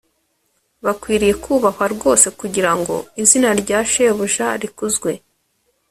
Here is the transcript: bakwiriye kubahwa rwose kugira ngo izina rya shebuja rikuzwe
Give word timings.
bakwiriye 0.85 1.33
kubahwa 1.43 1.85
rwose 1.95 2.27
kugira 2.39 2.71
ngo 2.79 2.95
izina 3.21 3.49
rya 3.61 3.79
shebuja 3.91 4.47
rikuzwe 4.61 5.11